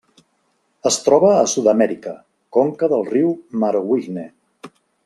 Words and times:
Es 0.89 0.97
troba 1.07 1.29
a 1.35 1.43
Sud-amèrica: 1.53 2.15
conca 2.59 2.91
del 2.95 3.07
riu 3.13 3.33
Marowijne. 3.65 4.31